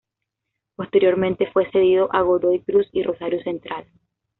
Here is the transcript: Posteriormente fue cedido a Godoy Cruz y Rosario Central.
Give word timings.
Posteriormente 0.75 1.51
fue 1.51 1.69
cedido 1.69 2.09
a 2.11 2.23
Godoy 2.23 2.63
Cruz 2.63 2.87
y 2.91 3.03
Rosario 3.03 3.39
Central. 3.43 3.85